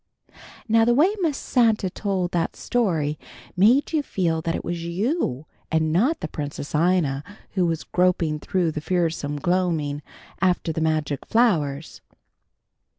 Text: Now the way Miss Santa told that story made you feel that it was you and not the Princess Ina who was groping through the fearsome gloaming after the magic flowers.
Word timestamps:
Now 0.67 0.83
the 0.83 0.95
way 0.95 1.15
Miss 1.19 1.37
Santa 1.37 1.87
told 1.87 2.31
that 2.31 2.55
story 2.55 3.19
made 3.55 3.93
you 3.93 4.01
feel 4.01 4.41
that 4.41 4.55
it 4.55 4.65
was 4.65 4.83
you 4.83 5.45
and 5.71 5.93
not 5.93 6.21
the 6.21 6.27
Princess 6.27 6.73
Ina 6.73 7.23
who 7.51 7.67
was 7.67 7.83
groping 7.83 8.39
through 8.39 8.71
the 8.71 8.81
fearsome 8.81 9.37
gloaming 9.37 10.01
after 10.41 10.73
the 10.73 10.81
magic 10.81 11.23
flowers. 11.27 12.01